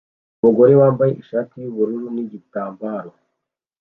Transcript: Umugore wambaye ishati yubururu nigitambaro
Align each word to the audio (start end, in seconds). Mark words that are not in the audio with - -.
Umugore 0.39 0.73
wambaye 0.81 1.11
ishati 1.21 1.53
yubururu 1.61 2.07
nigitambaro 2.15 3.11